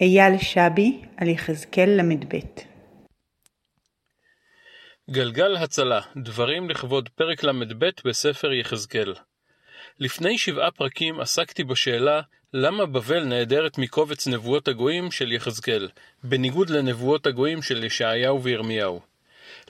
אייל 0.00 0.38
שבי 0.38 1.00
על 1.16 1.28
יחזקאל 1.28 2.00
ל"ב 2.00 2.38
גלגל 5.10 5.56
הצלה, 5.56 6.00
דברים 6.16 6.70
לכבוד 6.70 7.08
פרק 7.08 7.42
ל"ב 7.44 7.88
בספר 8.04 8.52
יחזקאל. 8.52 9.14
לפני 9.98 10.38
שבעה 10.38 10.70
פרקים 10.70 11.20
עסקתי 11.20 11.64
בשאלה 11.64 12.20
למה 12.54 12.86
בבל 12.86 13.24
נעדרת 13.24 13.78
מקובץ 13.78 14.26
נבואות 14.26 14.68
הגויים 14.68 15.10
של 15.10 15.32
יחזקאל, 15.32 15.88
בניגוד 16.24 16.70
לנבואות 16.70 17.26
הגויים 17.26 17.62
של 17.62 17.84
ישעיהו 17.84 18.42
וירמיהו. 18.42 19.00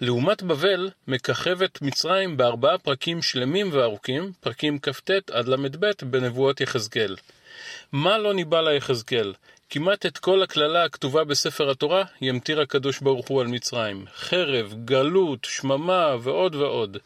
לעומת 0.00 0.42
בבל, 0.42 0.90
מככבת 1.08 1.82
מצרים 1.82 2.36
בארבעה 2.36 2.78
פרקים 2.78 3.22
שלמים 3.22 3.70
וארוכים, 3.72 4.32
פרקים 4.40 4.78
כ"ט 4.78 5.10
עד 5.30 5.48
ל"ב 5.48 5.86
בנבואות 6.02 6.60
יחזקאל. 6.60 7.16
מה 7.92 8.18
לא 8.18 8.34
ניבא 8.34 8.60
ליחזקאל? 8.60 9.34
כמעט 9.70 10.06
את 10.06 10.18
כל 10.18 10.42
הקללה 10.42 10.84
הכתובה 10.84 11.24
בספר 11.24 11.70
התורה 11.70 12.04
ימטיר 12.20 12.60
הקדוש 12.60 13.00
ברוך 13.00 13.28
הוא 13.28 13.40
על 13.40 13.46
מצרים. 13.46 14.04
חרב, 14.14 14.74
גלות, 14.84 15.44
שממה 15.44 16.16
ועוד 16.20 16.54
ועוד. 16.54 16.96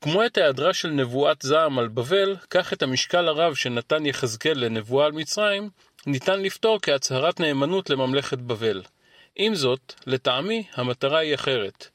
כמו 0.00 0.26
את 0.26 0.36
היעדרה 0.36 0.74
של 0.74 0.88
נבואת 0.88 1.42
זעם 1.42 1.78
על 1.78 1.88
בבל, 1.88 2.36
כך 2.50 2.72
את 2.72 2.82
המשקל 2.82 3.28
הרב 3.28 3.54
שנתן 3.54 4.06
יחזקאל 4.06 4.64
לנבואה 4.64 5.06
על 5.06 5.12
מצרים, 5.12 5.70
ניתן 6.06 6.42
לפתור 6.42 6.78
כהצהרת 6.82 7.40
נאמנות 7.40 7.90
לממלכת 7.90 8.38
בבל. 8.38 8.82
עם 9.36 9.54
זאת, 9.54 9.94
לטעמי, 10.06 10.64
המטרה 10.74 11.18
היא 11.18 11.34
אחרת. 11.34 11.88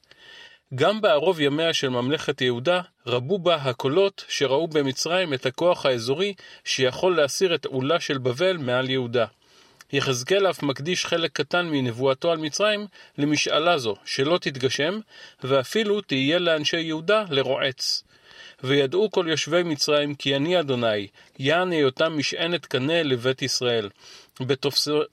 גם 0.74 1.00
בערוב 1.00 1.40
ימיה 1.40 1.74
של 1.74 1.88
ממלכת 1.88 2.40
יהודה, 2.40 2.80
רבו 3.06 3.38
בה 3.38 3.54
הקולות 3.54 4.24
שראו 4.28 4.68
במצרים 4.68 5.34
את 5.34 5.46
הכוח 5.46 5.86
האזורי 5.86 6.34
שיכול 6.64 7.16
להסיר 7.16 7.54
את 7.54 7.64
עולה 7.64 8.00
של 8.00 8.18
בבל 8.18 8.56
מעל 8.56 8.90
יהודה. 8.90 9.26
יחזקאל 9.92 10.50
אף 10.50 10.62
מקדיש 10.62 11.06
חלק 11.06 11.32
קטן 11.32 11.68
מנבואתו 11.70 12.32
על 12.32 12.38
מצרים 12.38 12.86
למשאלה 13.18 13.78
זו, 13.78 13.96
שלא 14.04 14.38
תתגשם, 14.38 15.00
ואפילו 15.44 16.00
תהיה 16.00 16.38
לאנשי 16.38 16.80
יהודה 16.80 17.24
לרועץ. 17.30 18.04
וידעו 18.64 19.10
כל 19.10 19.26
יושבי 19.28 19.62
מצרים 19.62 20.14
כי 20.14 20.36
אני 20.36 20.60
אדוני, 20.60 21.06
יען 21.38 21.72
היותם 21.72 22.18
משענת 22.18 22.66
קנה 22.66 23.02
לבית 23.02 23.42
ישראל. 23.42 23.88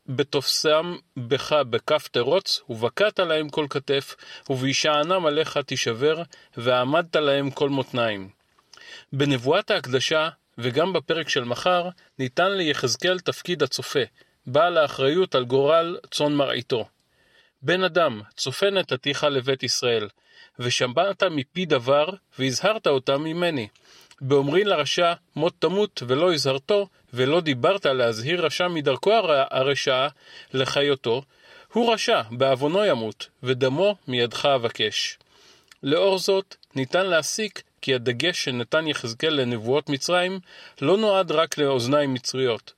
בתופסם 0.07 0.95
בך 1.17 1.53
בכף 1.69 2.07
תרוץ, 2.07 2.61
ובקעת 2.69 3.19
להם 3.19 3.49
כל 3.49 3.65
כתף, 3.69 4.15
ובהישענם 4.49 5.25
עליך 5.25 5.57
תישבר, 5.57 6.21
ועמדת 6.57 7.15
להם 7.15 7.51
כל 7.51 7.69
מותניים. 7.69 8.29
בנבואת 9.13 9.71
ההקדשה, 9.71 10.29
וגם 10.57 10.93
בפרק 10.93 11.29
של 11.29 11.43
מחר, 11.43 11.89
ניתן 12.19 12.51
ליחזקאל 12.51 13.19
תפקיד 13.19 13.63
הצופה, 13.63 14.03
בעל 14.45 14.77
האחריות 14.77 15.35
על 15.35 15.45
גורל 15.45 15.97
צאן 16.11 16.33
מרעיתו. 16.33 16.85
בן 17.61 17.83
אדם, 17.83 18.21
צופן 18.35 18.79
את 18.79 18.91
עתיך 18.91 19.23
לבית 19.23 19.63
ישראל, 19.63 20.07
ושמעת 20.59 21.23
מפי 21.23 21.65
דבר, 21.65 22.09
והזהרת 22.39 22.87
אותם 22.87 23.23
ממני. 23.23 23.67
באומרי 24.21 24.63
לרשע, 24.63 25.13
מות 25.35 25.53
תמות, 25.59 26.03
ולא 26.07 26.33
הזהרתו, 26.33 26.87
ולא 27.13 27.41
דיברת 27.41 27.85
להזהיר 27.85 28.45
רשע 28.45 28.67
מדרכו 28.67 29.11
הרשעה 29.51 30.07
לחיותו, 30.53 31.23
הוא 31.73 31.93
רשע, 31.93 32.21
בעוונו 32.31 32.85
ימות, 32.85 33.27
ודמו 33.43 33.95
מידך 34.07 34.45
אבקש. 34.45 35.17
לאור 35.83 36.17
זאת, 36.17 36.55
ניתן 36.75 37.05
להסיק 37.05 37.63
כי 37.81 37.95
הדגש 37.95 38.43
שנתן 38.43 38.87
יחזקאל 38.87 39.33
לנבואות 39.33 39.89
מצרים 39.89 40.39
לא 40.81 40.97
נועד 40.97 41.31
רק 41.31 41.57
לאוזניים 41.57 42.13
מצריות. 42.13 42.73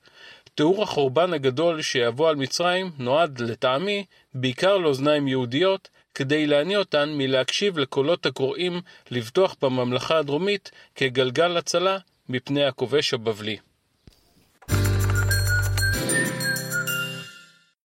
תיאור 0.55 0.83
החורבן 0.83 1.33
הגדול 1.33 1.81
שיבוא 1.81 2.30
על 2.30 2.35
מצרים 2.35 2.91
נועד, 2.99 3.39
לטעמי, 3.39 4.06
בעיקר 4.34 4.78
לאוזניים 4.78 5.28
יהודיות, 5.28 5.89
כדי 6.16 6.47
להניע 6.47 6.78
אותן 6.78 7.09
מלהקשיב 7.17 7.78
לקולות 7.78 8.25
הקוראים 8.25 8.81
לבטוח 9.11 9.56
בממלכה 9.61 10.17
הדרומית 10.17 10.72
כגלגל 10.95 11.57
הצלה 11.57 11.97
מפני 12.29 12.66
הכובש 12.66 13.13
הבבלי. 13.13 13.57